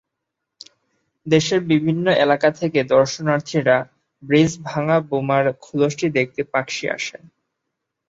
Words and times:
দেশের 1.25 1.61
বিভিন্ন 1.71 2.05
এলাকা 2.17 2.49
থেকে 2.51 2.79
দর্শনার্থীরা 2.93 3.77
ব্রিজ 4.23 4.51
ভাঙা 4.63 4.97
বোমার 5.09 5.45
খোলসটি 5.63 6.07
দেখতে 6.17 6.41
পাকশী 6.53 6.85
আসেন। 6.89 7.23